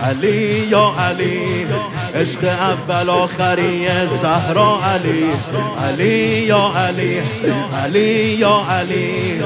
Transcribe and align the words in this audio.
علی 0.00 0.66
یا 0.70 0.94
علی 0.98 1.66
عشق 2.14 2.44
اول 2.44 3.08
آخری 3.10 3.86
زهرا 4.22 4.78
علی. 4.94 5.24
علی 5.88 6.44
یا 6.46 6.72
علی 6.76 7.22
علی 7.84 8.36
یا 8.38 8.62
علی. 8.70 9.42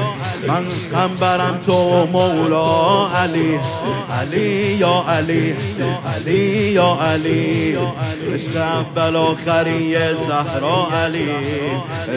من 0.47 0.65
قنبرم 0.91 1.59
تو 1.65 2.07
مولا 2.11 3.07
علی. 3.07 3.59
علی 4.21 4.75
یا 4.79 5.03
علی 5.07 5.55
علی 6.15 6.71
یا 6.71 6.97
علی. 7.01 7.77
عشق 8.33 8.57
اول 8.57 9.15
آخری 9.15 9.95
زهرا 10.27 10.87
علی. 11.05 11.29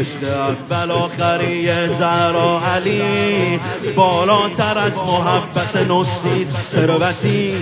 عشق 0.01 0.23
اول 0.25 0.91
آخری 0.91 1.67
زهرا 1.99 2.61
علی. 2.75 3.61
بالاتر 3.97 4.79
از 4.79 4.97
محبت 4.97 5.77
نستیز 6.13 6.53
ثروتی. 6.53 7.55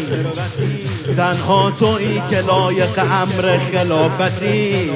تنها 1.17 1.71
تویی 1.71 2.22
که 2.31 2.41
لایق 2.41 2.99
امر 2.99 3.58
خلافتی. 3.58 4.91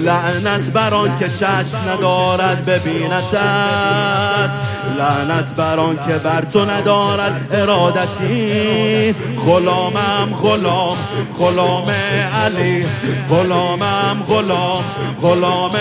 لعنت 0.00 0.70
بران 0.70 1.18
که 1.18 1.28
چشم 1.28 1.78
ندارد 1.88 2.64
ببینتت 2.64 4.50
لعنت 4.98 5.54
بران 5.56 5.96
که 5.96 6.14
بر 6.14 6.44
تو 6.52 6.64
ندارد 6.64 7.48
ارادتی. 7.52 9.14
غلامم 9.46 10.34
غلام 10.42 10.96
غلام 11.38 11.90
علی 12.44 12.86
غلامم 13.30 14.22
غلام 14.28 14.84
غلام 15.22 15.76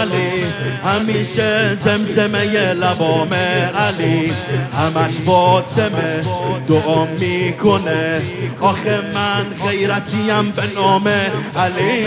علی. 0.00 0.44
همیشه 0.84 1.74
زمزمه 1.74 2.72
لبام 2.72 3.34
علی. 3.74 4.32
همش 4.76 5.12
فاطمه 5.26 6.24
دعا 6.68 7.04
می‌کنه. 7.04 8.22
آخه 8.60 9.00
من 9.14 9.68
غیرتیم 9.68 10.50
به 10.56 10.62
نام 10.76 11.08
علی. 11.56 12.00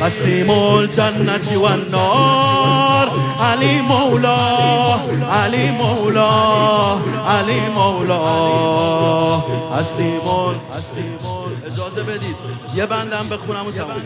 قسیم 0.00 0.50
الجنت 0.50 1.56
و 1.56 1.62
النار 1.62 3.08
علی 3.40 3.80
مولا 3.80 4.36
علی 5.44 5.70
مولا 5.70 6.98
علی 7.28 7.60
مولا 7.74 9.42
حسیمون 9.78 10.54
اجازه 11.66 12.02
بدید 12.02 12.36
یه 12.74 12.86
بندم 12.86 13.28
بخونم 13.28 13.66
و 13.66 13.72
تمام 13.72 14.02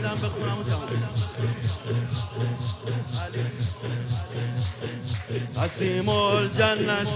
حسیم 5.57 6.09
الجنت 6.09 7.09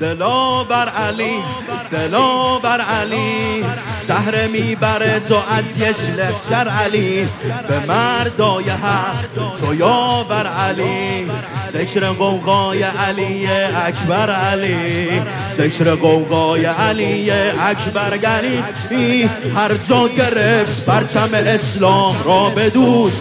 دلا 0.00 0.64
بر 0.64 0.88
علی 0.88 1.42
دلا 1.90 2.58
بر 2.58 2.80
علی 2.80 3.64
سهر 4.02 4.46
می‌بره 4.46 5.20
تو 5.20 5.34
از 5.50 5.76
یش 5.80 5.96
لخشر 6.16 6.68
علی 6.68 7.28
به 7.68 7.86
مردای 7.86 8.70
حق 8.70 9.60
تو 9.60 9.74
یا 9.74 10.26
بر 10.28 10.46
علی. 10.46 11.30
سکر 11.76 12.06
قوقای 12.06 12.82
علی 12.82 13.46
اکبر 13.86 14.30
علی 14.30 15.22
سکر 15.48 15.94
قوقای 15.94 16.64
علی 16.64 17.30
اکبر 17.60 18.18
گلی 18.18 19.22
هر 19.56 19.74
جا 19.88 20.08
گرفت 20.08 20.84
پرچم 20.84 21.28
اسلام 21.32 22.16
را 22.24 22.50
بدود 22.56 23.12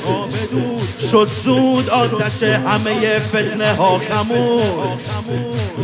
شد 1.12 1.30
زود 1.44 1.90
آتش 1.90 2.44
همه 2.44 3.20
فتنه 3.20 3.74
ها 3.74 4.00
خمود. 4.00 5.00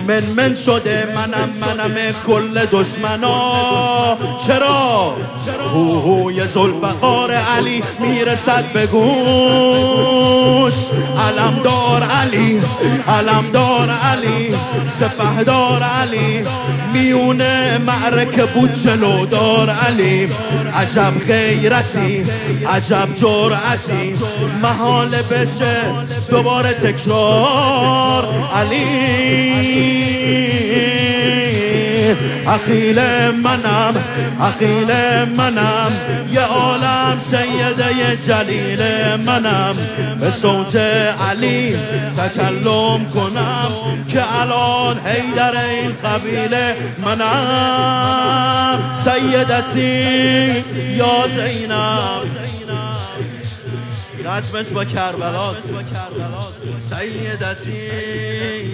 من 0.07 0.23
من 0.23 0.55
شده 0.55 1.07
منم 1.15 1.49
منم 1.61 1.95
کل 2.27 2.65
دشمنا. 2.65 4.17
چرا؟ 4.47 5.15
هوی 5.73 6.47
زلفقار 6.47 7.31
علی 7.31 7.83
می‌رسد 7.99 8.65
به 8.73 8.87
گوش. 8.87 10.73
علمدار 11.27 12.03
علی 12.03 12.61
علمدار 13.07 13.89
علی 13.89 14.55
سپهدار 14.87 15.83
علی 15.83 16.43
میونه 16.93 17.77
معرکه 17.77 18.45
بود 18.45 18.83
جلودار 18.83 19.69
علی. 19.69 20.27
عجب 20.75 21.13
غیرتی 21.27 22.25
عجب 22.69 23.07
جرعتی 23.15 24.15
محال 24.61 25.09
بشه 25.09 25.81
دوباره 26.29 26.73
تکرار. 26.73 28.27
علی 28.55 29.81
عقیل 32.47 32.99
منم 33.29 33.95
عقیل 34.41 34.91
منم. 35.37 35.91
یه 36.31 36.41
عالم 36.41 37.19
سیده 37.19 38.17
جلیل 38.27 38.81
منم. 39.15 39.75
به 40.19 40.31
صوت 40.31 40.75
علی 40.75 41.75
تکلم 42.17 43.05
کنم 43.13 43.71
که 44.09 44.41
الان 44.41 44.99
حیدر 45.05 45.51
این 45.51 45.91
قبیله 46.05 46.75
منم. 47.05 48.79
سیدتی 48.95 50.63
یا 50.97 51.27
زینب. 51.27 52.40
ختمش 54.27 54.67
با 54.67 54.85
کربلاس 54.85 55.55
سیدتی 56.89 57.71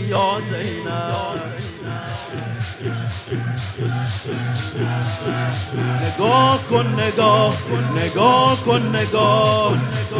یا 0.09 0.37
زینب. 0.51 1.57
نگاه 6.01 6.59
کن 6.69 6.87
نگاه 6.99 7.53
نگاه 7.95 8.65
کن 8.65 8.95
نگاه 8.95 9.73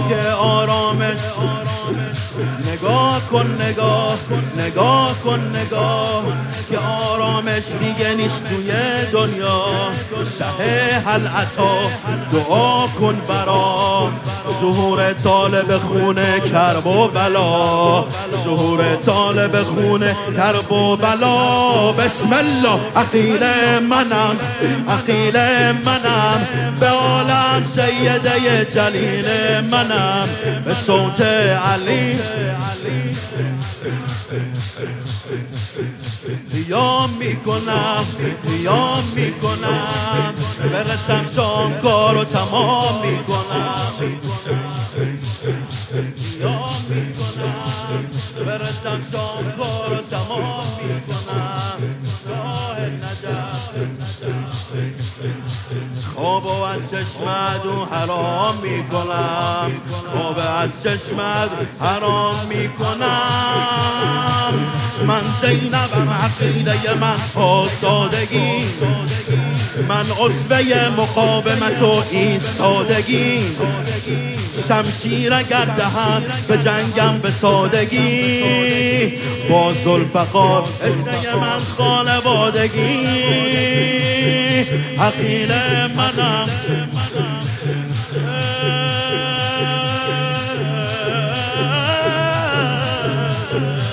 که 0.10 0.30
آرامش. 0.32 1.20
نگاه 2.74 3.22
کن 3.32 3.58
نگاه 3.62 4.18
نگاه 4.58 5.16
کن 5.24 5.56
نگاه 5.56 6.24
که 6.70 6.78
آرامش 6.80 7.64
دیگه 7.80 8.14
نیست 8.14 8.44
توی 8.50 8.72
دنیا. 9.12 9.66
شه 10.38 11.00
حل 11.06 11.28
عطا 11.28 11.78
دعا 12.32 12.88
کن 12.88 13.22
برا 13.28 13.67
ظهور 14.60 15.14
طالب 15.14 15.78
خونه 15.78 16.40
کرب 16.40 16.88
و 16.88 17.08
بلا. 17.08 18.06
ظهور 18.44 18.96
طالب 18.96 19.64
خونه 19.64 20.16
کرب 20.38 20.72
و 20.72 20.98
بلا. 20.98 21.92
بسم 21.92 22.34
الله 22.34 22.80
عقیل 22.96 23.44
منم 23.80 24.36
عقیل 24.90 25.38
منم. 25.72 26.48
به 26.80 26.88
عالم 26.88 27.64
سیده 27.64 28.66
جلیل 28.76 29.26
منم. 29.72 30.28
به 30.66 30.74
صوت 30.74 31.22
علی. 31.22 32.20
قیام 36.68 37.10
می‌کنم 37.10 38.04
قیام 38.46 39.04
می‌کنم 39.16 40.34
برسم 40.74 41.26
شام 41.36 41.74
کارو 41.74 42.24
تمام 42.24 43.02
می‌کنم 43.06 43.94
قیام 46.16 46.86
می‌کنم 46.90 48.06
برسم 48.46 49.02
شام 49.12 49.52
کارو 49.58 49.96
تمام 50.12 50.66
می‌کنم 50.82 51.74
خواب 56.16 56.48
از 56.48 56.92
چشمت 56.92 57.66
و 57.66 57.86
حرام 57.96 58.56
می‌کنم 58.64 59.72
خواب 60.12 60.40
از 60.40 60.84
چشمت 60.84 61.50
حرام 61.80 62.46
می‌کنم 62.50 64.08
من 65.06 65.22
زینبم 65.42 66.10
عقیده 66.10 66.94
من 66.94 67.16
آسادگی. 67.36 68.64
من 69.90 70.06
عصبه 70.26 70.90
مقاومت 70.90 71.82
و 71.82 72.04
ایستادگی. 72.12 73.40
شمشیر 74.68 75.34
اگر 75.34 75.66
دهن 75.66 76.24
به 76.48 76.58
جنگم 76.58 77.18
به 77.18 77.32
سادگی. 77.32 78.44
با 79.50 79.74
زلفقار 79.74 80.64
عشقه 80.64 81.36
من 81.36 81.60
خانوادگی. 81.78 83.08
عقیل 85.00 85.52
منم. 85.96 86.50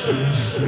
Thanks, 0.04 0.58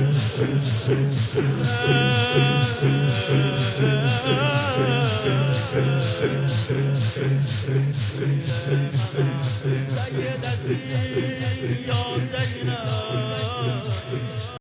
thanks, 8.71 9.36